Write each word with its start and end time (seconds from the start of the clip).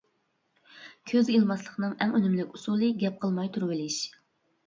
كۆزگە 1.09 1.35
ئىلماسلىقنىڭ 1.41 1.93
ئەڭ 2.05 2.15
ئۈنۈملۈك 2.19 2.57
ئۇسۇلى 2.57 2.89
گەپ 3.05 3.19
قىلماي 3.25 3.51
تۇرۇۋېلىش. 3.59 3.99